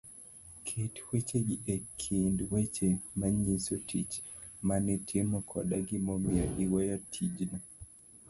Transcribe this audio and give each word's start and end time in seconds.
ket 0.65 0.93
wechegi 1.07 1.55
e 1.73 1.75
kind 2.01 2.37
weche 2.51 2.89
manyiso 3.19 3.75
tich 3.89 4.13
manitimo 4.67 5.37
koda 5.51 5.77
gimomiyo 5.87 6.45
iweyo 6.63 6.97
tijno. 7.11 7.57